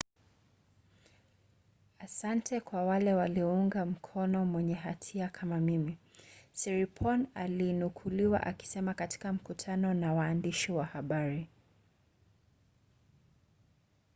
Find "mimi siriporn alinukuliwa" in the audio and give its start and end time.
5.59-8.43